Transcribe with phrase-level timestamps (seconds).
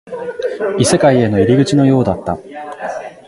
[0.79, 2.39] 異世界への入り口のようだった